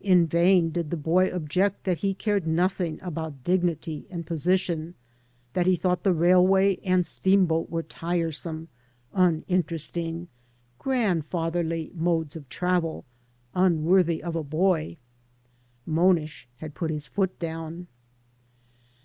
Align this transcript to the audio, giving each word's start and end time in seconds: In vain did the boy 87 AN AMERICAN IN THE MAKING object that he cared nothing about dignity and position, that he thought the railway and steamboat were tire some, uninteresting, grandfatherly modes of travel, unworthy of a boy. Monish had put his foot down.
In 0.00 0.26
vain 0.26 0.70
did 0.72 0.90
the 0.90 0.96
boy 0.96 1.26
87 1.26 1.30
AN 1.30 1.36
AMERICAN 1.36 1.54
IN 1.54 1.54
THE 1.54 1.62
MAKING 1.62 1.70
object 1.70 1.84
that 1.84 1.98
he 1.98 2.24
cared 2.32 2.46
nothing 2.48 2.98
about 3.02 3.44
dignity 3.44 4.06
and 4.10 4.26
position, 4.26 4.94
that 5.52 5.66
he 5.68 5.76
thought 5.76 6.02
the 6.02 6.12
railway 6.12 6.80
and 6.82 7.06
steamboat 7.06 7.70
were 7.70 7.84
tire 7.84 8.32
some, 8.32 8.66
uninteresting, 9.12 10.26
grandfatherly 10.80 11.92
modes 11.94 12.34
of 12.34 12.48
travel, 12.48 13.04
unworthy 13.54 14.20
of 14.20 14.34
a 14.34 14.42
boy. 14.42 14.96
Monish 15.86 16.48
had 16.56 16.74
put 16.74 16.90
his 16.90 17.06
foot 17.06 17.38
down. 17.38 17.86